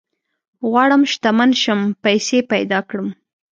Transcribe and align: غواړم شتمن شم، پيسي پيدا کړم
غواړم 0.69 1.01
شتمن 1.13 1.51
شم، 1.61 1.79
پيسي 2.03 2.39
پيدا 2.51 2.79
کړم 2.89 3.07